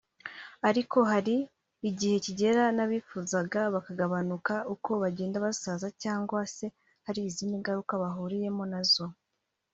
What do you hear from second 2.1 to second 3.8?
kigera n’ababifuzaga